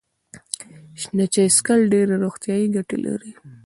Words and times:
شنه 1.01 1.25
چای 1.33 1.47
څښل 1.55 1.79
ډیرې 1.91 2.15
روغتیايي 2.23 2.67
ګټې 2.75 2.97
لري. 3.05 3.31